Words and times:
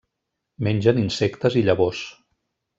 Mengen 0.67 1.03
insectes 1.03 1.59
i 1.61 1.65
llavors. 1.69 2.05